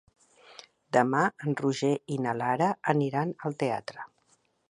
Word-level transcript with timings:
Demà 0.97 1.19
en 1.47 1.53
Roger 1.59 1.91
i 2.15 2.17
na 2.25 2.35
Lara 2.39 2.71
aniran 2.97 3.37
al 3.51 3.61
teatre. 3.65 4.09